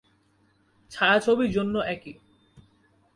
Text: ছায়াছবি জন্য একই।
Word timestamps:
ছায়াছবি 0.91 1.45
জন্য 1.49 1.75
একই। 1.87 2.13